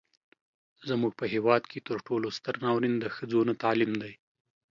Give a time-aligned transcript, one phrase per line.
[0.89, 4.13] زموږ په هیواد کې تر ټولو ستر ناورين د ښځو نه تعليم دی.